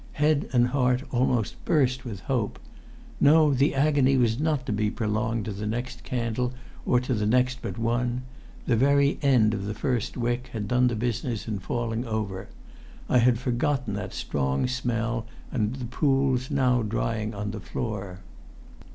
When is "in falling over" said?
11.47-12.47